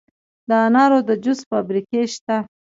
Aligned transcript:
د 0.49 0.51
انارو 0.65 0.99
د 1.09 1.11
جوس 1.23 1.39
فابریکې 1.49 2.01
شته. 2.13 2.37